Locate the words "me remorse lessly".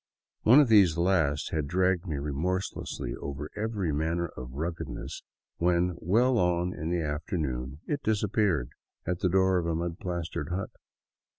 2.07-3.15